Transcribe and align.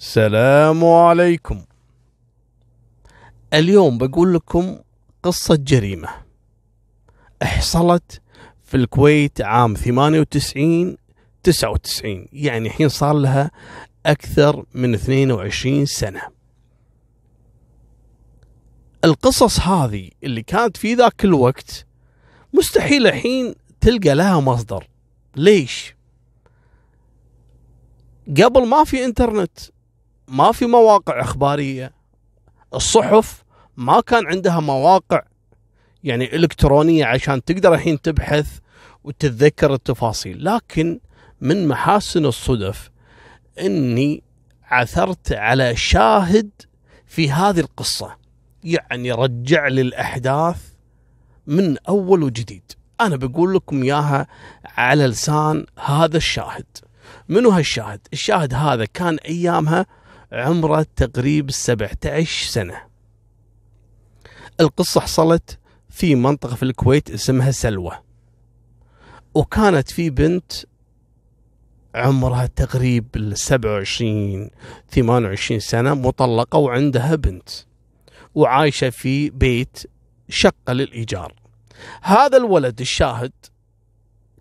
السلام 0.00 0.84
عليكم. 0.84 1.64
اليوم 3.54 3.98
بقول 3.98 4.34
لكم 4.34 4.78
قصة 5.22 5.56
جريمة. 5.56 6.08
حصلت 7.42 8.22
في 8.62 8.76
الكويت 8.76 9.40
عام 9.40 9.74
98 9.74 10.96
99 11.42 12.26
يعني 12.32 12.68
الحين 12.68 12.88
صار 12.88 13.14
لها 13.14 13.50
أكثر 14.06 14.64
من 14.74 14.94
22 14.94 15.86
سنة. 15.86 16.22
القصص 19.04 19.60
هذه 19.60 20.10
اللي 20.24 20.42
كانت 20.42 20.76
في 20.76 20.94
ذاك 20.94 21.24
الوقت 21.24 21.86
مستحيل 22.52 23.06
الحين 23.06 23.54
تلقى 23.80 24.14
لها 24.14 24.40
مصدر. 24.40 24.88
ليش؟ 25.36 25.94
قبل 28.42 28.66
ما 28.68 28.84
في 28.84 29.04
إنترنت 29.04 29.58
ما 30.28 30.52
في 30.52 30.66
مواقع 30.66 31.20
إخبارية. 31.20 31.92
الصحف 32.74 33.44
ما 33.76 34.00
كان 34.00 34.26
عندها 34.26 34.60
مواقع 34.60 35.22
يعني 36.04 36.36
إلكترونية 36.36 37.04
عشان 37.04 37.44
تقدر 37.44 37.74
الحين 37.74 38.00
تبحث 38.00 38.58
وتتذكر 39.04 39.74
التفاصيل. 39.74 40.44
لكن 40.44 41.00
من 41.40 41.68
محاسن 41.68 42.24
الصدف 42.24 42.90
إني 43.60 44.22
عثرت 44.64 45.32
على 45.32 45.76
شاهد 45.76 46.50
في 47.06 47.30
هذه 47.30 47.60
القصة. 47.60 48.16
يعني 48.64 49.12
رجع 49.12 49.68
لي 49.68 49.80
الأحداث 49.80 50.56
من 51.46 51.76
أول 51.88 52.22
وجديد. 52.22 52.72
أنا 53.00 53.16
بقول 53.16 53.54
لكم 53.54 53.82
إياها 53.82 54.26
على 54.64 55.06
لسان 55.06 55.66
هذا 55.84 56.16
الشاهد. 56.16 56.66
منو 57.28 57.50
هالشاهد؟ 57.50 58.00
الشاهد 58.12 58.54
هذا 58.54 58.84
كان 58.84 59.16
أيامها 59.16 59.86
عمره 60.34 60.86
تقريب 60.96 61.50
17 61.50 62.50
سنة. 62.50 62.82
القصة 64.60 65.00
حصلت 65.00 65.58
في 65.88 66.14
منطقة 66.14 66.56
في 66.56 66.62
الكويت 66.62 67.10
اسمها 67.10 67.50
سلوى. 67.50 67.98
وكانت 69.34 69.90
في 69.90 70.10
بنت 70.10 70.52
عمرها 71.94 72.46
تقريب 72.46 73.06
ال 73.16 73.38
27 73.38 74.50
28 74.90 75.60
سنة 75.60 75.94
مطلقة 75.94 76.58
وعندها 76.58 77.14
بنت. 77.14 77.48
وعايشة 78.34 78.90
في 78.90 79.30
بيت 79.30 79.78
شقة 80.28 80.72
للإيجار. 80.72 81.34
هذا 82.02 82.36
الولد 82.36 82.80
الشاهد 82.80 83.32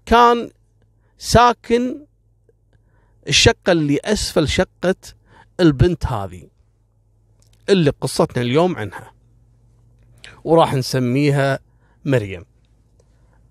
كان 0.06 0.52
ساكن 1.17 2.06
الشقة 3.28 3.72
اللي 3.72 4.00
أسفل 4.06 4.48
شقة 4.48 4.95
البنت 5.64 6.06
هذه 6.06 6.47
اللي 7.69 7.89
قصتنا 7.89 8.44
اليوم 8.44 8.75
عنها 8.75 9.14
وراح 10.44 10.73
نسميها 10.73 11.59
مريم. 12.05 12.45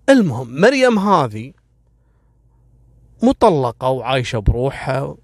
المهم 0.09 0.61
مريم 0.61 0.99
هذه 0.99 1.53
مطلقة 3.23 3.89
وعايشة 3.89 4.39
بروحها 4.39 5.15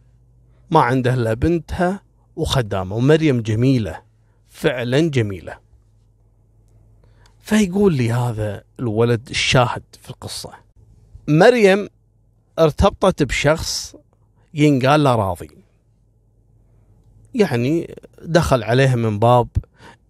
ما 0.72 0.80
عندها 0.80 1.14
إلا 1.14 1.34
بنتها 1.34 2.04
وخدامة 2.36 2.96
ومريم 2.96 3.42
جميلة 3.42 4.02
فعلا 4.50 5.00
جميلة. 5.00 5.60
فيقول 7.40 7.94
لي 7.94 8.12
هذا 8.12 8.64
الولد 8.80 9.30
الشاهد 9.30 9.84
في 10.02 10.10
القصة. 10.10 10.54
مريم 11.28 11.90
ارتبطت 12.60 13.24
بشخص 13.24 13.96
ينقال 14.54 15.04
له 15.04 15.16
راضي. 15.16 15.59
يعني 17.34 17.96
دخل 18.22 18.64
عليها 18.64 18.96
من 18.96 19.20
باب 19.20 19.48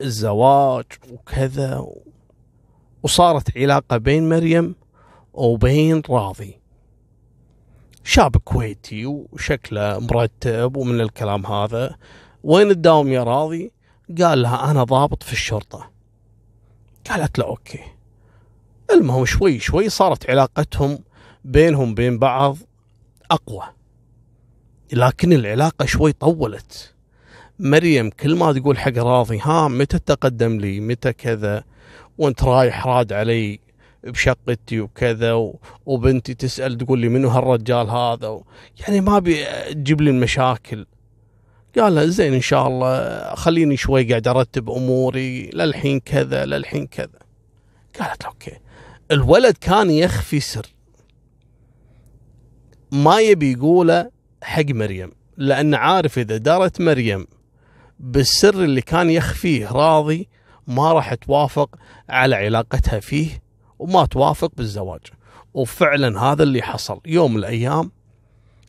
الزواج 0.01 0.85
وكذا 1.11 1.85
وصارت 3.03 3.57
علاقة 3.57 3.97
بين 3.97 4.29
مريم 4.29 4.75
وبين 5.33 6.01
راضي. 6.09 6.59
شاب 8.03 8.37
كويتي 8.37 9.05
وشكله 9.05 9.99
مرتب 9.99 10.77
ومن 10.77 11.01
الكلام 11.01 11.45
هذا. 11.45 11.95
وين 12.43 12.69
تداوم 12.69 13.07
يا 13.07 13.23
راضي؟ 13.23 13.71
قال 14.21 14.41
لها 14.41 14.71
أنا 14.71 14.83
ضابط 14.83 15.23
في 15.23 15.33
الشرطة. 15.33 15.91
قالت 17.09 17.39
له 17.39 17.45
أوكي. 17.45 17.79
المهم 18.91 19.25
شوي 19.25 19.59
شوي 19.59 19.89
صارت 19.89 20.29
علاقتهم 20.29 20.99
بينهم 21.43 21.93
بين 21.95 22.19
بعض 22.19 22.57
أقوى. 23.31 23.63
لكن 24.93 25.33
العلاقة 25.33 25.85
شوي 25.85 26.13
طولت. 26.13 26.95
مريم 27.59 28.09
كل 28.09 28.35
ما 28.35 28.53
تقول 28.53 28.77
حق 28.77 28.97
راضي 28.97 29.39
ها 29.39 29.67
متى 29.67 29.99
تقدم 29.99 30.59
لي؟ 30.59 30.79
متى 30.79 31.13
كذا؟ 31.13 31.63
وانت 32.17 32.43
رايح 32.43 32.87
راد 32.87 33.13
علي 33.13 33.59
بشقتي 34.03 34.79
وكذا 34.79 35.51
وبنتي 35.85 36.33
تسأل 36.33 36.77
تقول 36.77 36.99
لي 36.99 37.09
منو 37.09 37.29
هالرجال 37.29 37.89
هذا؟ 37.89 38.41
يعني 38.79 39.01
ما 39.01 39.17
أبي 39.17 39.45
تجيب 39.71 40.01
لي 40.01 40.09
المشاكل. 40.09 40.85
قال 41.79 42.11
زين 42.11 42.33
إن 42.33 42.41
شاء 42.41 42.67
الله 42.67 43.35
خليني 43.35 43.77
شوي 43.77 44.09
قاعد 44.09 44.27
أرتب 44.27 44.69
أموري 44.69 45.49
للحين 45.49 45.99
كذا 45.99 46.45
للحين 46.45 46.87
كذا. 46.87 47.19
قالت 47.99 48.23
أوكي. 48.25 48.57
الولد 49.11 49.57
كان 49.61 49.91
يخفي 49.91 50.39
سر. 50.39 50.65
ما 52.91 53.19
يبي 53.19 53.51
يقوله 53.51 54.11
حق 54.43 54.65
مريم 54.69 55.11
لأن 55.37 55.75
عارف 55.75 56.19
إذا 56.19 56.37
دارت 56.37 56.81
مريم 56.81 57.27
بالسر 57.99 58.63
اللي 58.63 58.81
كان 58.81 59.09
يخفيه 59.09 59.71
راضي 59.71 60.27
ما 60.67 60.93
راح 60.93 61.13
توافق 61.13 61.75
على 62.09 62.35
علاقتها 62.35 62.99
فيه 62.99 63.41
وما 63.79 64.05
توافق 64.05 64.51
بالزواج. 64.57 65.01
وفعلا 65.53 66.21
هذا 66.21 66.43
اللي 66.43 66.61
حصل. 66.61 67.01
يوم 67.05 67.31
من 67.31 67.39
الأيام 67.39 67.91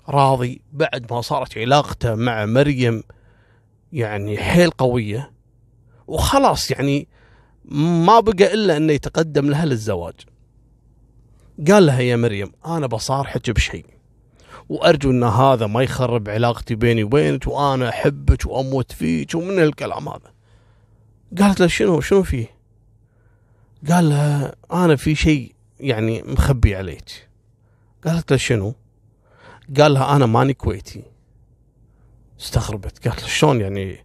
راضي 0.08 0.62
بعد 0.72 1.12
ما 1.12 1.20
صارت 1.20 1.58
علاقته 1.58 2.14
مع 2.14 2.46
مريم 2.46 3.02
يعني 3.92 4.38
حيل 4.38 4.70
قوية 4.70 5.32
وخلاص 6.06 6.70
يعني 6.70 7.08
ما 8.04 8.20
بقى 8.20 8.54
إلا 8.54 8.76
أنه 8.76 8.92
يتقدم 8.92 9.50
لها 9.50 9.66
للزواج. 9.66 10.14
قال 11.68 11.86
لها 11.86 12.00
يا 12.00 12.16
مريم 12.16 12.52
أنا 12.66 12.86
بصارحك 12.86 13.50
بشيء. 13.50 13.86
وأرجو 14.70 15.10
إن 15.10 15.22
هذا 15.24 15.66
ما 15.66 15.82
يخرب 15.82 16.28
علاقتي 16.28 16.74
بيني 16.74 17.04
وبينك 17.04 17.46
وأنا 17.46 17.88
أحبك 17.88 18.46
وأموت 18.46 18.92
فيك 18.92 19.34
ومن 19.34 19.58
الكلام 19.58 20.08
هذا. 20.08 20.32
قالت 21.38 21.60
له 21.60 21.66
شنو 21.66 22.00
شنو 22.00 22.22
فيه؟ 22.22 22.46
قال 23.88 24.08
لها 24.08 24.54
أنا 24.72 24.96
في 24.96 25.14
شيء 25.14 25.54
يعني 25.80 26.22
مخبي 26.22 26.76
عليك. 26.76 27.28
قالت 28.06 28.30
له 28.30 28.36
شنو؟ 28.36 28.74
قال 29.78 29.94
لها 29.94 30.16
أنا 30.16 30.26
ماني 30.26 30.54
كويتي. 30.54 31.02
استغربت. 32.40 33.08
قالت 33.08 33.22
له 33.22 33.28
شلون 33.28 33.60
يعني 33.60 34.04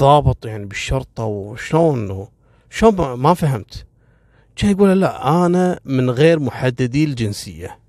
ضابط 0.00 0.46
يعني 0.46 0.64
بالشرطة 0.64 1.24
وشلون؟ 1.24 2.28
شلون 2.70 3.12
ما 3.12 3.34
فهمت. 3.34 3.86
كان 4.56 4.70
يقول 4.70 5.00
لا 5.00 5.46
أنا 5.46 5.80
من 5.84 6.10
غير 6.10 6.38
محددي 6.40 7.04
الجنسية. 7.04 7.83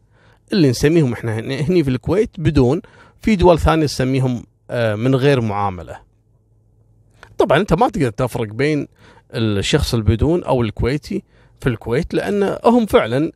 اللي 0.53 0.69
نسميهم 0.69 1.13
إحنا 1.13 1.39
هني 1.39 1.83
في 1.83 1.89
الكويت 1.89 2.29
بدون 2.37 2.81
في 3.21 3.35
دول 3.35 3.59
ثانية 3.59 3.83
نسميهم 3.83 4.43
آه، 4.69 4.95
من 4.95 5.15
غير 5.15 5.41
معاملة. 5.41 5.99
طبعا 7.37 7.57
أنت 7.57 7.73
ما 7.73 7.89
تقدر 7.89 8.09
تفرق 8.09 8.47
بين 8.47 8.87
الشخص 9.33 9.93
البدون 9.93 10.43
أو 10.43 10.61
الكويتي 10.61 11.23
في 11.61 11.69
الكويت 11.69 12.13
لأن 12.13 12.57
هم 12.65 12.85
فعلا 12.85 13.31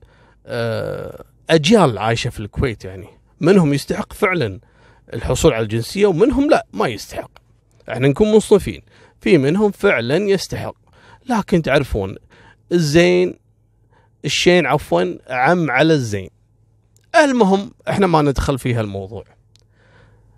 آه، 0.45 1.23
أجيال 1.49 1.97
عايشة 1.97 2.29
في 2.29 2.39
الكويت 2.39 2.85
يعني. 2.85 3.07
منهم 3.41 3.73
يستحق 3.73 4.13
فعلا 4.13 4.59
الحصول 5.13 5.53
على 5.53 5.63
الجنسية 5.63 6.05
ومنهم 6.05 6.49
لا 6.49 6.65
ما 6.73 6.87
يستحق. 6.87 7.31
إحنا 7.89 8.07
نكون 8.07 8.31
منصفين. 8.31 8.81
في 9.21 9.37
منهم 9.37 9.71
فعلا 9.71 10.17
يستحق. 10.17 10.75
لكن 11.29 11.61
تعرفون 11.61 12.15
الزين 12.71 13.35
الشين 14.25 14.65
عفوا 14.65 15.03
عم 15.29 15.71
على 15.71 15.93
الزين. 15.93 16.29
المهم 17.23 17.71
إحنا 17.89 18.07
ما 18.07 18.21
ندخل 18.21 18.59
في 18.59 18.73
هالموضوع 18.73 19.23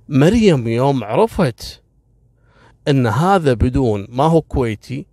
مريم 0.09 0.67
يوم 0.67 1.03
عرفت 1.03 1.81
إن 2.87 3.07
هذا 3.07 3.53
بدون 3.53 4.07
ما 4.09 4.23
هو 4.23 4.41
كويتي 4.41 5.05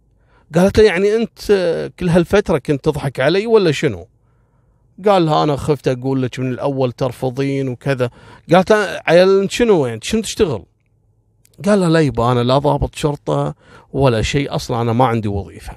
قالت 0.55 0.79
له 0.79 0.85
يعني 0.85 1.17
أنت 1.17 1.41
كل 1.99 2.09
هالفترة 2.09 2.59
كنت 2.59 2.85
تضحك 2.85 3.21
علي 3.21 3.47
ولا 3.47 3.73
شنو؟ 3.73 4.07
قال 5.07 5.27
لها 5.27 5.43
أنا 5.43 5.57
خفت 5.57 5.89
أقول 5.89 6.23
لك 6.23 6.41
من 6.41 6.53
الأول 6.53 6.93
ترفضين 6.93 7.69
وكذا 7.69 8.11
قالت 8.53 8.73
له 8.73 9.01
عيال 9.07 9.53
شنو 9.53 9.87
انت 9.87 10.05
شنو 10.05 10.21
تشتغل؟ 10.21 10.65
قال 11.65 11.81
لها 11.81 11.89
لا 11.89 12.01
يبا 12.01 12.33
أنا 12.33 12.41
لا 12.41 12.59
ضابط 12.59 12.95
شرطة 12.95 13.55
ولا 13.93 14.23
شيء 14.23 14.55
أصلا 14.55 14.81
أنا 14.81 14.93
ما 14.93 15.07
عندي 15.07 15.29
وظيفة. 15.29 15.73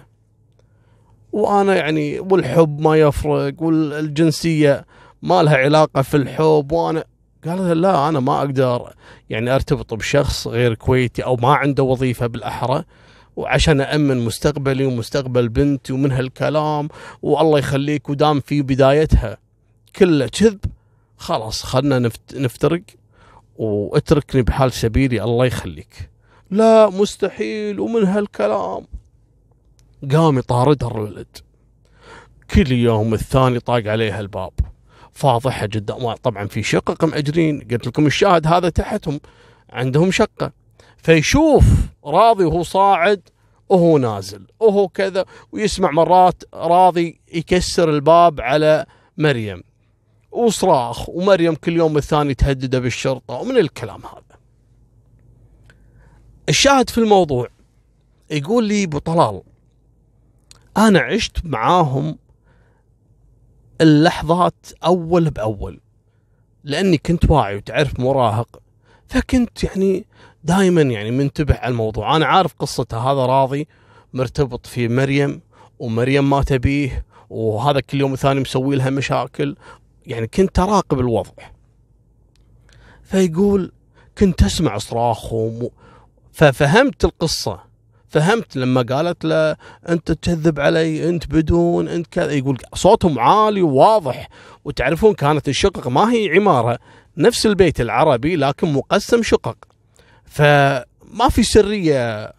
وأنا 1.31 1.75
يعني 1.75 2.19
والحب 2.19 2.81
ما 2.81 2.95
يفرق 2.95 3.61
والجنسية 3.61 4.85
ما 5.21 5.43
لها 5.43 5.57
علاقة 5.57 6.01
في 6.01 6.17
الحب 6.17 6.71
وأنا 6.71 7.03
قال 7.45 7.81
لا 7.81 8.09
أنا 8.09 8.19
ما 8.19 8.39
أقدر 8.39 8.93
يعني 9.29 9.55
أرتبط 9.55 9.93
بشخص 9.93 10.47
غير 10.47 10.73
كويتي 10.73 11.23
أو 11.23 11.35
ما 11.35 11.53
عنده 11.53 11.83
وظيفة 11.83 12.27
بالأحرى 12.27 12.83
وعشان 13.35 13.81
أأمن 13.81 14.25
مستقبلي 14.25 14.85
ومستقبل 14.85 15.49
بنتي 15.49 15.93
ومن 15.93 16.11
هالكلام 16.11 16.89
والله 17.21 17.59
يخليك 17.59 18.09
ودام 18.09 18.39
في 18.39 18.61
بدايتها 18.61 19.37
كله 19.95 20.27
كذب. 20.27 20.59
خلاص 21.17 21.63
خلنا 21.63 22.11
نفترق 22.33 22.81
واتركني 23.57 24.41
بحال 24.41 24.71
سبيلي 24.71 25.23
الله 25.23 25.45
يخليك. 25.45 26.09
لا 26.51 26.89
مستحيل 26.89 27.79
ومن 27.79 28.03
هالكلام. 28.03 28.85
قام 30.11 30.37
يطاردها 30.37 30.91
الولد. 30.91 31.37
كل 32.51 32.71
يوم 32.71 33.13
الثاني 33.13 33.59
طاق 33.59 33.87
عليها 33.87 34.19
الباب. 34.19 34.51
فاضحة 35.13 35.65
جدا. 35.65 36.13
طبعا 36.13 36.47
في 36.47 36.63
شقق 36.63 37.05
مأجرين 37.05 37.67
قلت 37.71 37.87
لكم 37.87 38.05
الشاهد 38.05 38.47
هذا 38.47 38.69
تحتهم. 38.69 39.19
عندهم 39.69 40.11
شقة. 40.11 40.51
فيشوف 40.97 41.63
راضي 42.05 42.45
وهو 42.45 42.63
صاعد 42.63 43.29
وهو 43.69 43.97
نازل. 43.97 44.47
وهو 44.59 44.87
كذا 44.87 45.25
ويسمع 45.51 45.91
مرات 45.91 46.43
راضي 46.53 47.21
يكسر 47.33 47.89
الباب 47.89 48.41
على 48.41 48.85
مريم. 49.17 49.63
وصراخ. 50.31 51.09
ومريم 51.09 51.55
كل 51.55 51.77
يوم 51.77 51.97
الثاني 51.97 52.33
تهدده 52.33 52.79
بالشرطة. 52.79 53.33
ومن 53.33 53.57
الكلام 53.57 54.01
هذا. 54.05 54.37
الشاهد 56.49 56.89
في 56.89 56.97
الموضوع 56.97 57.47
يقول 58.31 58.63
لي 58.63 58.83
أبو 58.83 58.97
طلال 58.97 59.41
أنا 60.77 60.99
عشت 60.99 61.45
معاهم 61.45 62.17
اللحظات 63.81 64.65
أول 64.85 65.29
بأول 65.29 65.79
لأني 66.63 66.97
كنت 66.97 67.31
واعي 67.31 67.55
وتعرف 67.55 67.99
مراهق 67.99 68.61
فكنت 69.07 69.63
يعني 69.63 70.05
دائما 70.43 70.81
يعني 70.81 71.11
منتبه 71.11 71.55
على 71.55 71.71
الموضوع. 71.71 72.15
أنا 72.15 72.25
عارف 72.25 72.53
قصته 72.59 72.97
هذا 72.97 73.25
راضي 73.25 73.67
مرتبط 74.13 74.65
في 74.65 74.87
مريم 74.87 75.41
ومريم 75.79 76.29
ما 76.29 76.43
تبيه 76.43 77.05
وهذا 77.29 77.79
كل 77.79 77.99
يوم 77.99 78.15
ثاني 78.15 78.39
مسوي 78.39 78.75
لها 78.75 78.89
مشاكل. 78.89 79.55
يعني 80.05 80.27
كنت 80.27 80.59
أراقب 80.59 80.99
الوضع. 80.99 81.31
فيقول 83.03 83.71
كنت 84.17 84.43
أسمع 84.43 84.77
صراخهم 84.77 85.69
ففهمت 86.31 87.05
القصة. 87.05 87.70
فهمت 88.11 88.55
لما 88.55 88.81
قالت 88.81 89.25
له 89.25 89.55
أنت 89.89 90.11
تكذب 90.11 90.59
علي 90.59 91.09
أنت 91.09 91.27
بدون 91.27 91.87
أنت 91.87 92.07
كذا. 92.07 92.31
يقول 92.31 92.57
صوتهم 92.75 93.19
عالي 93.19 93.61
وواضح. 93.61 94.29
وتعرفون 94.65 95.13
كانت 95.13 95.49
الشقق 95.49 95.87
ما 95.87 96.13
هي 96.13 96.29
عمارة 96.35 96.79
نفس 97.17 97.45
البيت 97.45 97.81
العربي 97.81 98.35
لكن 98.35 98.73
مقسم 98.73 99.23
شقق. 99.23 99.57
فما 100.25 101.29
في 101.29 101.43
سرية 101.43 102.33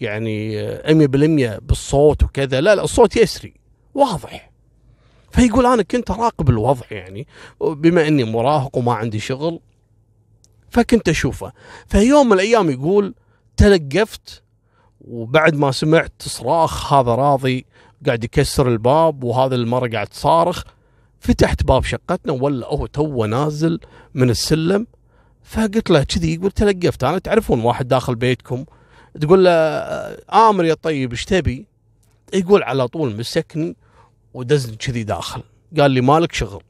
يعني 0.00 0.66
100% 1.56 1.58
بالصوت 1.62 2.22
وكذا 2.22 2.60
لا 2.60 2.74
لا 2.74 2.84
الصوت 2.84 3.16
يسري 3.16 3.54
واضح. 3.94 4.50
فيقول 5.30 5.66
أنا 5.66 5.82
كنت 5.82 6.10
أراقب 6.10 6.50
الوضع 6.50 6.86
يعني 6.90 7.26
بما 7.60 8.08
إني 8.08 8.24
مراهق 8.24 8.76
وما 8.78 8.94
عندي 8.94 9.20
شغل 9.20 9.60
فكنت 10.70 11.08
أشوفه. 11.08 11.52
فيوم 11.86 12.26
من 12.26 12.32
الأيام 12.32 12.70
يقول 12.70 13.14
تلقفت 13.56 14.42
وبعد 15.08 15.54
ما 15.54 15.70
سمعت 15.70 16.12
صراخ 16.22 16.92
هذا 16.92 17.14
راضي 17.14 17.66
قاعد 18.06 18.24
يكسر 18.24 18.68
الباب 18.68 19.24
وهذا 19.24 19.54
المرة 19.54 19.88
قاعد 19.88 20.06
تصارخ 20.06 20.62
فتحت 21.20 21.64
باب 21.64 21.84
شقتنا 21.84 22.32
ولا 22.32 22.66
هو 22.66 22.86
تو 22.86 23.24
نازل 23.24 23.80
من 24.14 24.30
السلم. 24.30 24.86
فقلت 25.42 25.90
له 25.90 26.02
كذي 26.02 26.34
يقول 26.34 26.50
تلقفت 26.50 27.04
أنا 27.04 27.18
تعرفون 27.18 27.60
واحد 27.60 27.88
داخل 27.88 28.14
بيتكم؟ 28.14 28.64
تقول 29.20 29.44
له 29.44 29.50
آمر 30.32 30.64
يا 30.64 30.74
طيب 30.74 31.10
إيش 31.10 31.24
تبي؟ 31.24 31.66
يقول 32.34 32.62
على 32.62 32.88
طول 32.88 33.16
مسكني 33.16 33.76
ودزني 34.34 34.76
كذي 34.76 35.04
داخل. 35.04 35.42
قال 35.78 35.90
لي 35.90 36.00
مالك 36.00 36.32
شغل؟ 36.32 36.62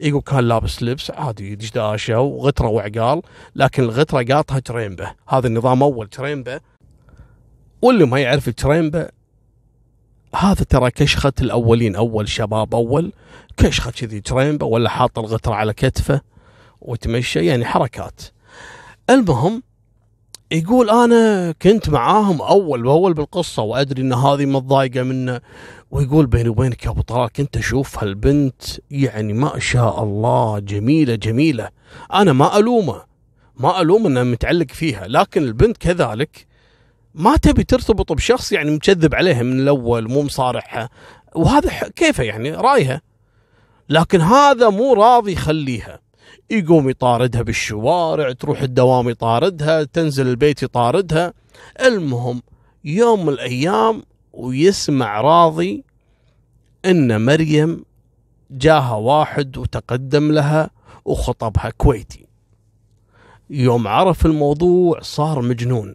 يقول 0.00 0.22
كان 0.22 0.48
لابس 0.48 0.82
لبس 0.82 1.10
عادي 1.10 1.54
دشداشة 1.54 2.20
وغترة 2.20 2.68
وعقال 2.68 3.22
لكن 3.56 3.82
الغترة 3.82 4.34
قاطها 4.34 4.58
تريمبه 4.58 5.14
هذا 5.28 5.46
النظام 5.46 5.82
أول 5.82 6.08
تريمبه 6.08 6.60
واللي 7.84 8.06
ما 8.06 8.18
يعرف 8.20 8.48
التريمبه 8.48 9.08
هذا 10.34 10.64
ترى 10.64 10.90
كشخة 10.90 11.32
الأولين 11.40 11.96
أول 11.96 12.28
شباب 12.28 12.74
أول 12.74 13.12
كشخة 13.56 13.90
كذي 13.90 14.20
تريمبة 14.20 14.66
ولا 14.66 14.88
حاط 14.88 15.18
الغترة 15.18 15.54
على 15.54 15.72
كتفه 15.72 16.20
وتمشى 16.80 17.46
يعني 17.46 17.64
حركات. 17.64 18.20
المهم 19.10 19.62
يقول 20.50 20.90
أنا 20.90 21.52
كنت 21.62 21.90
معاهم 21.90 22.42
أول 22.42 22.82
بأول 22.82 23.14
بالقصة 23.14 23.62
وأدري 23.62 24.02
إن 24.02 24.12
هذه 24.12 24.46
متضايقة 24.46 25.02
منه. 25.02 25.40
ويقول 25.90 26.26
بيني 26.26 26.48
وبينك 26.48 26.84
يا 26.84 26.90
أبو 26.90 27.02
طلال 27.02 27.32
كنت 27.32 27.56
أشوف 27.56 27.98
هالبنت 27.98 28.62
يعني 28.90 29.32
ما 29.32 29.58
شاء 29.58 30.02
الله 30.02 30.58
جميلة 30.58 31.14
جميلة. 31.14 31.68
أنا 32.12 32.32
ما 32.32 32.58
ألومه 32.58 33.02
ما 33.56 33.80
الوم 33.80 34.06
إنه 34.06 34.22
متعلق 34.22 34.70
فيها 34.70 35.06
لكن 35.08 35.42
البنت 35.42 35.76
كذلك 35.76 36.53
ما 37.14 37.36
تبي 37.36 37.64
ترتبط 37.64 38.12
بشخص 38.12 38.52
يعني 38.52 38.70
مكذب 38.70 39.14
عليها 39.14 39.42
من 39.42 39.60
الأول 39.60 40.08
مو 40.08 40.22
مصارحها 40.22 40.88
وهذا 41.34 41.88
كيفه 41.88 42.24
يعني؟ 42.24 42.50
رأيها. 42.50 43.00
لكن 43.88 44.20
هذا 44.20 44.68
مو 44.68 44.94
راضي 44.94 45.32
يخليها. 45.32 46.00
يقوم 46.50 46.90
يطاردها 46.90 47.42
بالشوارع 47.42 48.32
تروح 48.32 48.62
الدوام 48.62 49.08
يطاردها 49.08 49.84
تنزل 49.84 50.26
البيت 50.26 50.62
يطاردها. 50.62 51.32
المهم 51.80 52.42
يوم 52.84 53.26
من 53.26 53.32
الأيام 53.32 54.02
ويسمع 54.32 55.20
راضي 55.20 55.84
إن 56.84 57.24
مريم 57.24 57.84
جاها 58.50 58.94
واحد 58.94 59.56
وتقدم 59.56 60.32
لها 60.32 60.70
وخطبها 61.04 61.70
كويتي. 61.70 62.26
يوم 63.50 63.88
عرف 63.88 64.26
الموضوع 64.26 65.00
صار 65.00 65.42
مجنون. 65.42 65.94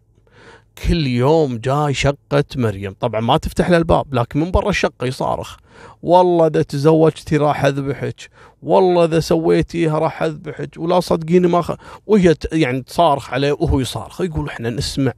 كل 0.87 1.07
يوم 1.07 1.57
جاي 1.57 1.93
شقة 1.93 2.43
مريم. 2.55 2.95
طبعا 2.99 3.21
ما 3.21 3.37
تفتح 3.37 3.69
له 3.69 3.77
الباب 3.77 4.13
لكن 4.13 4.39
من 4.39 4.51
برا 4.51 4.69
الشقة 4.69 5.05
يصارخ. 5.05 5.57
والله 6.03 6.47
إذا 6.47 6.61
تزوجتي 6.61 7.37
راح 7.37 7.65
أذبحك. 7.65 8.29
والله 8.63 9.05
إذا 9.05 9.19
سويتيها 9.19 9.99
راح 9.99 10.23
أذبحك. 10.23 10.69
ولا 10.77 10.99
صدقيني 10.99 11.47
ما 11.47 11.61
خ... 11.61 11.71
وهي 12.07 12.35
يعني 12.51 12.81
تصارخ 12.81 13.33
عليه 13.33 13.51
وهو 13.51 13.79
يصارخ. 13.79 14.21
يقول 14.21 14.47
إحنا 14.47 14.69
نسمع 14.69 15.13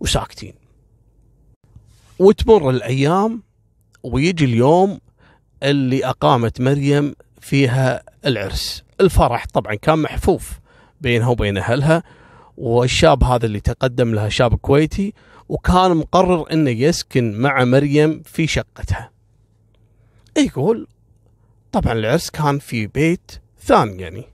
وساكتين. 0.00 0.54
وتمر 2.18 2.70
الأيام 2.70 3.42
ويجي 4.02 4.44
اليوم 4.44 5.00
اللي 5.62 6.04
أقامت 6.04 6.60
مريم 6.60 7.14
فيها 7.40 8.02
العرس. 8.26 8.84
الفرح 9.00 9.46
طبعا 9.52 9.74
كان 9.74 9.98
محفوف 9.98 10.60
بينها 11.00 11.28
وبين 11.28 11.58
أهلها. 11.58 12.02
والشاب 12.56 13.24
هذا 13.24 13.46
اللي 13.46 13.60
تقدم 13.60 14.14
لها 14.14 14.28
شاب 14.28 14.54
كويتي 14.54 15.14
وكان 15.48 15.96
مقرر 15.96 16.52
إنه 16.52 16.70
يسكن 16.70 17.40
مع 17.40 17.64
مريم 17.64 18.22
في 18.22 18.46
شقتها. 18.46 19.10
يقول 20.36 20.88
طبعا 21.72 21.92
العرس 21.92 22.30
كان 22.30 22.58
في 22.58 22.86
بيت 22.86 23.30
ثاني 23.60 24.02
يعني. 24.02 24.24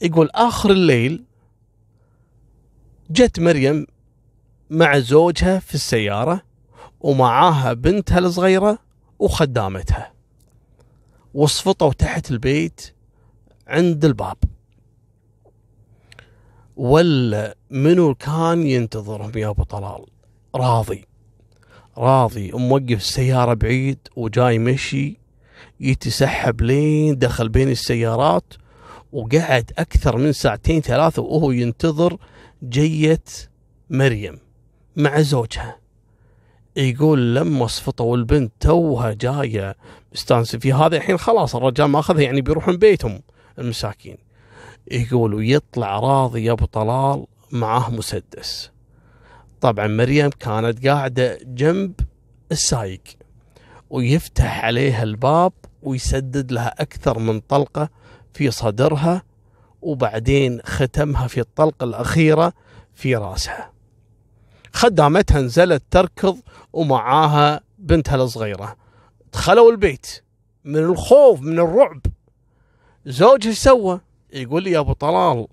يقول 0.00 0.30
آخر 0.34 0.70
الليل 0.70 1.24
جت 3.10 3.40
مريم 3.40 3.86
مع 4.70 4.98
زوجها 4.98 5.58
في 5.58 5.74
السيارة 5.74 6.42
ومعاها 7.00 7.72
بنتها 7.72 8.18
الصغيرة 8.18 8.78
وخدامتها. 9.18 10.12
وصفطوا 11.34 11.92
تحت 11.92 12.30
البيت 12.30 12.94
عند 13.66 14.04
الباب. 14.04 14.36
ولا 16.78 17.56
منو 17.70 18.14
كان 18.14 18.66
ينتظرهم 18.66 19.32
يا 19.36 19.48
أبو 19.48 19.62
طلال؟ 19.62 20.04
راضي. 20.54 21.04
راضي. 21.98 22.52
موقف 22.52 22.96
السيارة 22.96 23.54
بعيد 23.54 23.98
وجاي 24.16 24.58
مشي 24.58 25.18
يتسحب 25.80 26.60
لين 26.60 27.18
دخل 27.18 27.48
بين 27.48 27.68
السيارات 27.70 28.54
وقعد 29.12 29.72
أكثر 29.78 30.16
من 30.16 30.32
ساعتين 30.32 30.80
ثلاثة 30.80 31.22
وهو 31.22 31.50
ينتظر 31.50 32.16
جية 32.62 33.24
مريم 33.90 34.38
مع 34.96 35.20
زوجها. 35.20 35.78
يقول 36.76 37.34
لما 37.34 37.66
صفطوا 37.66 38.16
البنت 38.16 38.52
توها 38.60 39.12
جاية 39.12 39.76
مستانسة 40.12 40.58
في 40.58 40.72
هذا 40.72 40.96
الحين 40.96 41.18
خلاص 41.18 41.56
الرجال 41.56 41.86
ما 41.86 41.98
أخذها 41.98 42.22
يعني 42.22 42.40
بيروحون 42.40 42.76
بيتهم 42.76 43.22
المساكين. 43.58 44.27
يقول 44.90 45.34
ويطلع 45.34 46.00
راضي 46.00 46.44
يا 46.44 46.52
أبو 46.52 46.64
طلال 46.64 47.26
معاه 47.52 47.90
مسدس. 47.90 48.70
طبعا 49.60 49.86
مريم 49.86 50.30
كانت 50.30 50.86
قاعدة 50.86 51.38
جنب 51.42 52.00
السايق 52.52 53.02
ويفتح 53.90 54.64
عليها 54.64 55.02
الباب 55.02 55.52
ويسدد 55.82 56.52
لها 56.52 56.82
أكثر 56.82 57.18
من 57.18 57.40
طلقة 57.40 57.88
في 58.34 58.50
صدرها 58.50 59.22
وبعدين 59.82 60.60
ختمها 60.64 61.26
في 61.26 61.40
الطلقة 61.40 61.84
الأخيرة 61.84 62.52
في 62.94 63.16
راسها. 63.16 63.72
خدامتها 64.72 65.40
نزلت 65.40 65.82
تركض 65.90 66.38
ومعاها 66.72 67.60
بنتها 67.78 68.16
الصغيرة. 68.16 68.76
دخلوا 69.32 69.70
البيت 69.70 70.22
من 70.64 70.78
الخوف 70.78 71.40
من 71.40 71.58
الرعب. 71.58 72.00
زوجها 73.06 73.52
سوى؟ 73.52 74.00
يقول 74.32 74.62
لي 74.62 74.70
يا 74.70 74.78
أبو 74.78 74.92
طلال 74.92 75.46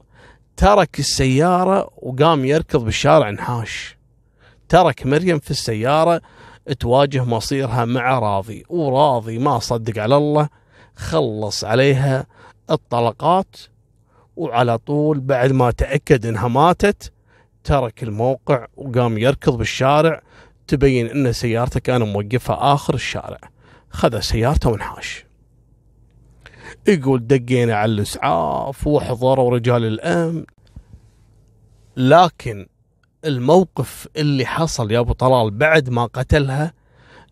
ترك 0.58 1.00
السيارة 1.00 1.90
وقام 1.98 2.46
يركض 2.46 2.84
بالشارع 2.84 3.30
انحاش. 3.30 3.98
ترك 4.70 5.06
مريم 5.06 5.40
في 5.40 5.52
السيارة 5.52 6.22
تواجه 6.80 7.24
مصيرها 7.24 7.86
مع 7.86 8.20
راضي 8.20 8.64
وراضي 8.70 9.38
ما 9.38 9.60
صدق 9.60 10.02
على 10.02 10.18
الله 10.18 10.50
خلص 10.96 11.64
عليها 11.64 12.26
الطلقات 12.72 13.56
وعلى 14.36 14.78
طول 14.78 15.20
بعد 15.20 15.52
ما 15.52 15.72
تأكد 15.72 16.26
إنها 16.26 16.48
ماتت 16.48 17.14
ترك 17.64 18.04
الموقع 18.04 18.66
وقام 18.78 19.18
يركض 19.18 19.58
بالشارع 19.58 20.22
تبين 20.68 21.08
إن 21.08 21.34
سيارته 21.34 21.80
كان 21.80 22.02
موقفها 22.02 22.74
آخر 22.74 22.94
الشارع. 22.94 23.40
خذ 23.90 24.20
سيارته 24.20 24.70
وانحاش. 24.70 25.25
يقول 26.88 27.28
دقينا 27.28 27.76
على 27.76 27.92
الإسعاف 27.92 28.88
وحضروا 28.88 29.52
رجال 29.52 29.86
الأمن. 29.86 30.46
لكن 31.98 32.68
الموقف 33.26 34.08
اللي 34.18 34.46
حصل 34.46 34.92
يا 34.92 35.00
أبو 35.00 35.14
طلال 35.14 35.52
بعد 35.52 35.90
ما 35.90 36.06
قتلها 36.06 36.74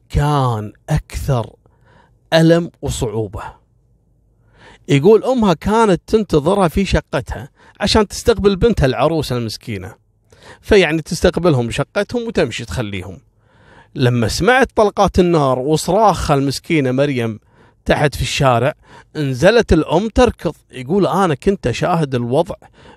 كان 0.09 0.73
أكثر 0.89 1.55
ألم 2.33 2.71
وصعوبة. 2.81 3.43
يقول 4.87 5.23
أمها 5.23 5.53
كانت 5.53 6.01
تنتظرها 6.07 6.67
في 6.67 6.85
شقتها 6.85 7.49
عشان 7.79 8.07
تستقبل 8.07 8.55
بنتها 8.55 8.85
العروسة 8.85 9.37
المسكينة. 9.37 9.95
فيعني 10.61 11.01
تستقبلهم 11.01 11.67
بشقتهم 11.67 12.27
وتمشي 12.27 12.65
تخليهم. 12.65 13.19
لما 13.95 14.27
سمعت 14.27 14.71
طلقات 14.75 15.19
النار 15.19 15.59
وصراخها 15.59 16.35
المسكينة 16.35 16.91
مريم 16.91 17.39
تحت 17.85 18.15
في 18.15 18.21
الشارع 18.21 18.73
نزلت 19.15 19.73
الأم 19.73 20.07
تركض 20.09 20.55
يقول 20.71 21.07
أنا 21.07 21.35
كنت 21.35 21.67
أشاهد 21.67 22.15
الوضع 22.15 22.55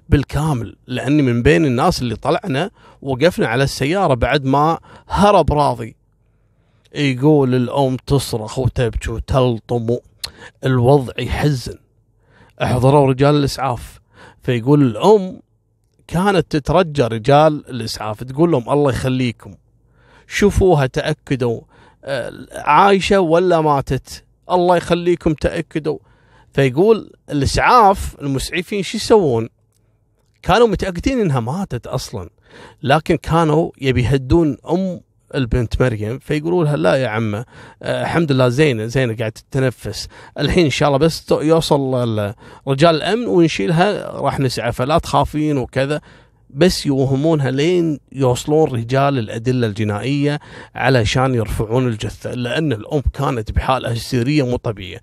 بالكامل 0.08 0.76
لأني 0.86 1.22
من 1.22 1.42
بين 1.42 1.64
الناس 1.64 2.02
اللي 2.02 2.16
طلعنا 2.16 2.70
وقفنا 3.02 3.46
على 3.46 3.64
السيارة 3.64 4.14
بعد 4.14 4.44
ما 4.44 4.78
هرب 5.08 5.52
راضي. 5.52 5.96
يقول 6.94 7.54
الأم 7.54 7.96
تصرخ 8.06 8.58
وتبكي 8.58 9.10
وتلطم 9.10 9.96
الوضع 10.64 11.12
يحزن. 11.18 11.78
أحضروا 12.62 13.08
رجال 13.08 13.34
الإسعاف. 13.34 14.00
فيقول 14.42 14.82
الأم 14.82 15.40
كانت 16.06 16.56
تترجى 16.56 17.02
رجال 17.02 17.70
الإسعاف 17.70 18.24
تقول 18.24 18.50
لهم 18.50 18.70
الله 18.70 18.90
يخليكم. 18.90 19.54
شوفوها 20.26 20.86
تأكدوا 20.86 21.60
آه، 22.04 22.32
عايشة 22.52 23.20
ولا 23.20 23.60
ماتت؟ 23.60 24.25
الله 24.50 24.76
يخليكم 24.76 25.34
تأكدوا. 25.34 25.98
فيقول 26.52 27.12
الإسعاف 27.30 28.16
المسعفين 28.22 28.82
شو 28.82 28.96
يسوون؟ 28.96 29.48
كانوا 30.42 30.66
متأكدين 30.66 31.20
إنها 31.20 31.40
ماتت 31.40 31.86
أصلا 31.86 32.30
لكن 32.82 33.16
كانوا 33.16 33.70
يبي 33.80 34.02
يهدون 34.02 34.56
أم 34.70 35.00
البنت 35.34 35.82
مريم 35.82 36.18
فيقولوا 36.18 36.64
لها 36.64 36.76
لا 36.76 36.94
يا 36.94 37.08
عمة 37.08 37.44
آه 37.82 38.02
الحمد 38.02 38.32
لله 38.32 38.48
زينة 38.48 38.86
زينة 38.86 39.16
قاعدة 39.16 39.34
تتنفس. 39.50 40.08
الحين 40.38 40.64
إن 40.64 40.70
شاء 40.70 40.88
الله 40.88 40.98
بس 40.98 41.30
يوصل 41.30 42.34
رجال 42.68 42.94
الأمن 42.94 43.26
ونشيلها 43.26 44.10
راح 44.20 44.40
نسعفها 44.40 44.86
لا 44.86 44.98
تخافين 44.98 45.58
وكذا. 45.58 46.00
بس 46.50 46.86
يوهمونها 46.86 47.50
لين 47.50 47.98
يوصلون 48.12 48.70
رجال 48.70 49.18
الأدلة 49.18 49.66
الجنائية 49.66 50.40
علشان 50.74 51.34
يرفعون 51.34 51.88
الجثة 51.88 52.34
لأن 52.34 52.72
الأم 52.72 53.02
كانت 53.12 53.52
بحالة 53.52 53.88
هستيرية 53.88 54.46
مو 54.46 54.56
طبيعية. 54.56 55.00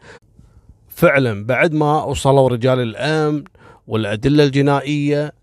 فعلا 0.90 1.46
بعد 1.46 1.74
ما 1.74 2.04
وصلوا 2.04 2.50
رجال 2.50 2.80
الأمن 2.80 3.44
والأدلة 3.88 4.44
الجنائية 4.44 5.34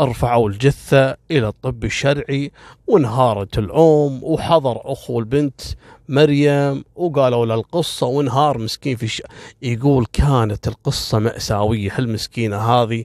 رفعوا 0.00 0.48
الجثة 0.48 1.16
إلى 1.30 1.48
الطب 1.48 1.84
الشرعي 1.84 2.50
وانهارت 2.86 3.58
الأم 3.58 4.24
وحضر 4.24 4.92
أخو 4.92 5.20
البنت 5.20 5.60
مريم 6.08 6.84
وقالوا 6.96 7.46
له 7.46 7.54
القصة 7.54 8.06
وانهار 8.06 8.58
مسكين 8.58 8.96
في 8.96 9.02
الش... 9.02 9.22
يقول 9.62 10.06
كانت 10.12 10.68
القصة 10.68 11.18
مأساوية. 11.18 11.90
هالمسكينة 11.94 12.56
هذه 12.56 13.04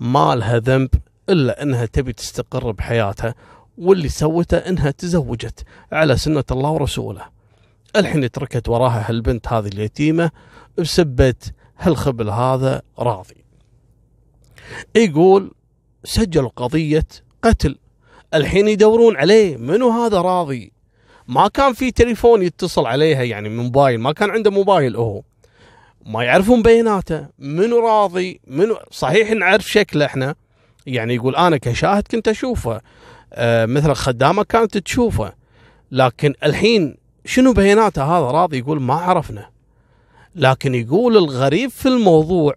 ما 0.00 0.34
لها 0.34 0.58
ذنب 0.58 0.88
إلا 1.30 1.62
أنها 1.62 1.86
تبي 1.86 2.12
تستقر 2.12 2.70
بحياتها 2.70 3.34
واللي 3.78 4.08
سوته 4.08 4.56
أنها 4.56 4.90
تزوجت 4.90 5.64
على 5.92 6.16
سنة 6.16 6.44
الله 6.50 6.70
ورسوله. 6.70 7.22
الحين 7.96 8.30
تركت 8.30 8.68
وراها 8.68 9.10
هالبنت 9.10 9.48
هذه 9.48 9.68
اليتيمة 9.68 10.30
بسبة 10.78 11.34
هالخبل 11.78 12.30
هذا 12.30 12.82
راضي. 12.98 13.44
يقول 14.94 15.52
سجلوا 16.04 16.50
قضية 16.56 17.06
قتل. 17.42 17.78
الحين 18.34 18.68
يدورون 18.68 19.16
عليه 19.16 19.56
منو 19.56 19.90
هذا 19.90 20.20
راضي؟ 20.20 20.72
ما 21.28 21.48
كان 21.48 21.72
في 21.72 21.90
تليفون 21.90 22.42
يتصل 22.42 22.86
عليها 22.86 23.22
يعني 23.22 23.48
من 23.48 23.56
موبايل 23.56 24.00
ما 24.00 24.12
كان 24.12 24.30
عنده 24.30 24.50
موبايل 24.50 24.96
هو. 24.96 25.22
ما 26.06 26.24
يعرفون 26.24 26.62
بياناته 26.62 27.26
منو 27.38 27.78
راضي 27.78 28.40
منو؟ 28.46 28.78
صحيح 28.90 29.30
نعرف 29.30 29.68
شكله 29.68 30.04
إحنا 30.04 30.34
يعني 30.86 31.14
يقول 31.14 31.36
أنا 31.36 31.56
كشاهد 31.56 32.02
كنت 32.10 32.28
أشوفه. 32.28 32.80
آه 33.32 33.66
مثل 33.66 33.92
خدامه 33.92 34.42
كانت 34.42 34.78
تشوفه. 34.78 35.32
لكن 35.90 36.34
الحين 36.44 36.96
شنو 37.24 37.52
بياناته 37.52 38.02
هذا؟ 38.02 38.24
راضي 38.24 38.58
يقول 38.58 38.80
ما 38.80 38.94
عرفنا. 38.94 39.48
لكن 40.34 40.74
يقول 40.74 41.16
الغريب 41.16 41.70
في 41.70 41.88
الموضوع 41.88 42.54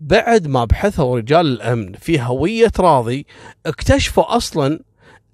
بعد 0.00 0.46
ما 0.46 0.64
بحثوا 0.64 1.18
رجال 1.18 1.46
الأمن 1.46 1.92
في 1.92 2.20
هوية 2.22 2.72
راضي 2.80 3.26
اكتشفوا 3.66 4.36
أصلا 4.36 4.80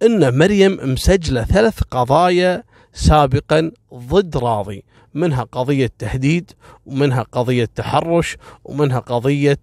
إن 0.03 0.39
مريم 0.39 0.79
مسجلة 0.83 1.45
ثلاث 1.45 1.81
قضايا 1.91 2.65
سابقا 2.93 3.71
ضد 3.95 4.37
راضي. 4.37 4.85
منها 5.15 5.43
قضية 5.43 5.91
تهديد 5.99 6.51
ومنها 6.87 7.23
قضية 7.23 7.69
تحرش 7.75 8.37
ومنها 8.65 8.99
قضية 8.99 9.59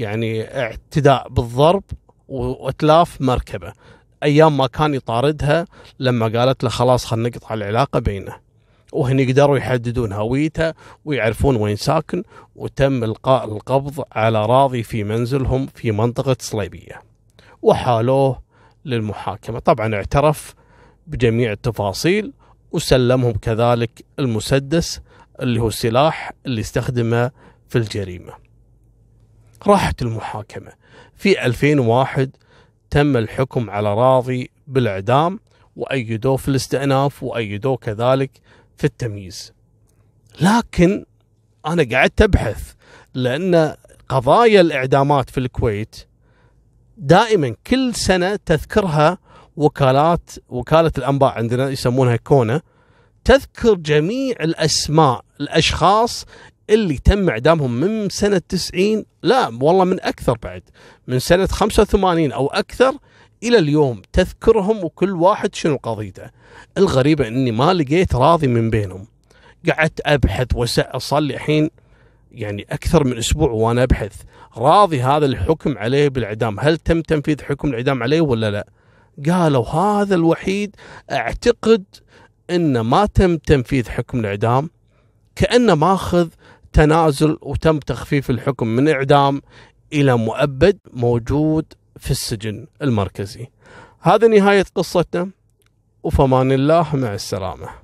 يعني 0.00 0.42
اعتداء 0.60 1.28
بالضرب 1.28 1.82
واتلاف 2.28 3.20
مركبة. 3.20 3.72
أيام 4.22 4.56
ما 4.56 4.66
كان 4.66 4.94
يطاردها 4.94 5.66
لما 5.98 6.26
قالت 6.26 6.64
له 6.64 6.70
خلاص 6.70 7.04
خلينا 7.04 7.28
نقطع 7.28 7.54
العلاقة 7.54 7.98
بينه. 7.98 8.36
وهن 8.92 9.20
يقدروا 9.20 9.58
يحددون 9.58 10.12
هويته 10.12 10.72
ويعرفون 11.04 11.56
وين 11.56 11.76
ساكن 11.76 12.22
وتم 12.56 13.04
إلقاء 13.04 13.44
القبض 13.44 14.04
على 14.12 14.46
راضي 14.46 14.82
في 14.82 15.04
منزلهم 15.04 15.66
في 15.74 15.92
منطقة 15.92 16.36
صليبية. 16.40 17.02
وحالوه 17.62 18.42
للمحاكمة. 18.84 19.58
طبعا 19.58 19.94
اعترف 19.94 20.54
بجميع 21.06 21.52
التفاصيل 21.52 22.32
وسلمهم 22.72 23.32
كذلك 23.32 24.04
المسدس 24.18 25.00
اللي 25.40 25.60
هو 25.60 25.68
السلاح 25.68 26.32
اللي 26.46 26.60
استخدمه 26.60 27.30
في 27.68 27.78
الجريمة. 27.78 28.49
راحت 29.66 30.02
المحاكمة. 30.02 30.72
في 31.16 31.44
2001 31.46 32.30
تم 32.90 33.16
الحكم 33.16 33.70
على 33.70 33.94
راضي 33.94 34.50
بالإعدام 34.66 35.40
وأيدوه 35.76 36.36
في 36.36 36.48
الاستئناف 36.48 37.22
وأيدوه 37.22 37.76
كذلك 37.76 38.30
في 38.76 38.84
التمييز. 38.84 39.52
لكن 40.40 41.04
أنا 41.66 41.86
قعدت 41.92 42.22
أبحث 42.22 42.72
لأن 43.14 43.74
قضايا 44.08 44.60
الإعدامات 44.60 45.30
في 45.30 45.38
الكويت 45.38 45.96
دائما 46.96 47.54
كل 47.66 47.94
سنة 47.94 48.36
تذكرها 48.36 49.18
وكالات 49.56 50.30
وكالة 50.48 50.92
الأنباء 50.98 51.30
عندنا 51.30 51.68
يسمونها 51.68 52.16
كونة 52.16 52.60
تذكر 53.24 53.74
جميع 53.74 54.36
الأسماء 54.40 55.24
الأشخاص 55.40 56.26
اللي 56.70 56.98
تم 56.98 57.28
اعدامهم 57.28 57.80
من 57.80 58.08
سنة 58.08 58.40
90 58.48 59.04
لا 59.22 59.46
والله 59.46 59.84
من 59.84 60.00
أكثر 60.00 60.38
بعد 60.42 60.62
من 61.06 61.18
سنة 61.18 61.46
85 61.46 62.32
أو 62.32 62.46
أكثر 62.46 62.92
إلى 63.42 63.58
اليوم 63.58 64.02
تذكرهم 64.12 64.84
وكل 64.84 65.10
واحد 65.10 65.54
شنو 65.54 65.76
قضيته. 65.76 66.30
الغريبة 66.78 67.28
إني 67.28 67.52
ما 67.52 67.74
لقيت 67.74 68.14
راضي 68.14 68.46
من 68.46 68.70
بينهم. 68.70 69.06
قعدت 69.68 70.00
أبحث 70.06 70.46
وأسأل 70.54 71.02
صار 71.02 71.20
لي 71.20 71.34
الحين 71.34 71.70
يعني 72.32 72.66
أكثر 72.70 73.04
من 73.04 73.18
أسبوع 73.18 73.50
وأنا 73.50 73.82
أبحث. 73.82 74.12
راضي 74.56 75.02
هذا 75.02 75.26
الحكم 75.26 75.78
عليه 75.78 76.08
بالإعدام؟ 76.08 76.60
هل 76.60 76.76
تم 76.76 77.00
تنفيذ 77.00 77.42
حكم 77.42 77.68
الإعدام 77.68 78.02
عليه 78.02 78.20
ولا 78.20 78.50
لا؟ 78.50 78.66
قالوا 79.28 79.68
هذا 79.68 80.14
الوحيد 80.14 80.76
أعتقد 81.10 81.84
ان 82.50 82.80
ما 82.80 83.06
تم 83.06 83.36
تنفيذ 83.36 83.88
حكم 83.88 84.20
الإعدام 84.20 84.70
كأنه 85.36 85.74
ماخذ 85.74 86.28
تنازل 86.72 87.38
وتم 87.42 87.78
تخفيف 87.78 88.30
الحكم 88.30 88.66
من 88.66 88.88
إعدام 88.88 89.42
إلى 89.92 90.16
مؤبد 90.16 90.78
موجود 90.92 91.64
في 91.96 92.10
السجن 92.10 92.66
المركزي. 92.82 93.46
هذا 94.00 94.28
نهاية 94.28 94.64
قصتنا 94.74 95.30
وفمان 96.02 96.52
الله 96.52 96.96
مع 96.96 97.14
السلامة. 97.14 97.80